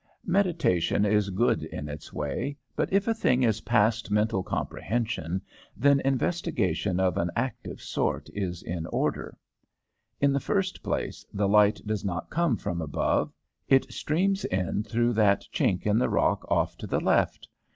'Meditation 0.25 1.05
is 1.05 1.29
good 1.29 1.61
in 1.63 1.87
its 1.87 2.11
way, 2.11 2.57
but 2.75 2.91
if 2.91 3.07
a 3.07 3.13
thing 3.13 3.43
is 3.43 3.61
past 3.61 4.09
mental 4.09 4.41
comprehension, 4.41 5.43
then 5.77 5.99
investigation 5.99 6.99
of 6.99 7.17
an 7.17 7.29
active 7.35 7.79
sort 7.83 8.27
is 8.33 8.63
in 8.63 8.87
order. 8.87 9.37
In 10.19 10.33
the 10.33 10.39
first 10.39 10.81
place, 10.81 11.23
the 11.31 11.47
light 11.47 11.79
does 11.85 12.03
not 12.03 12.31
come 12.31 12.57
from 12.57 12.81
above; 12.81 13.31
it 13.67 13.93
streams 13.93 14.43
in 14.45 14.81
through 14.81 15.13
that 15.13 15.41
chink 15.53 15.85
in 15.85 15.99
the 15.99 16.09
rock 16.09 16.49
off 16.49 16.75
to 16.79 16.87
the 16.87 16.99
left. 16.99 17.47